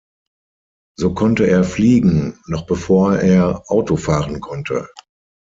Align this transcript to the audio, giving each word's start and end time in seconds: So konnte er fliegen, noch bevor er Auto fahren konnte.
So 0.97 1.13
konnte 1.13 1.45
er 1.47 1.63
fliegen, 1.63 2.39
noch 2.47 2.65
bevor 2.65 3.17
er 3.19 3.61
Auto 3.69 3.97
fahren 3.97 4.39
konnte. 4.41 4.89